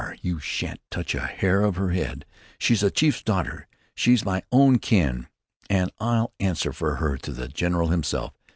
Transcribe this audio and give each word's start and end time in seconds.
You 0.23 0.39
shan't 0.39 0.81
touch 0.89 1.13
a 1.13 1.19
hair 1.21 1.61
of 1.61 1.75
her 1.75 1.91
head! 1.91 2.25
She's 2.57 2.81
a 2.81 2.89
chief's 2.89 3.21
daughter. 3.21 3.67
She's 3.93 4.25
my 4.25 4.41
own 4.51 4.79
kin 4.79 5.27
and 5.69 5.91
I'll 5.99 6.33
answer 6.39 6.73
for 6.73 6.95
her 6.95 7.17
to 7.19 7.31
the 7.31 7.47
general 7.47 7.89
himself. 7.89 8.33